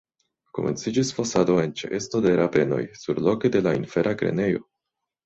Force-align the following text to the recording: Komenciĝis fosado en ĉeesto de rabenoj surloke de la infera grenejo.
Komenciĝis 0.59 1.11
fosado 1.17 1.57
en 1.63 1.75
ĉeesto 1.81 2.21
de 2.27 2.31
rabenoj 2.39 2.79
surloke 3.03 3.53
de 3.57 3.63
la 3.67 3.75
infera 3.81 4.15
grenejo. 4.23 4.65